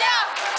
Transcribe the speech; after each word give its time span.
Yeah. 0.00 0.49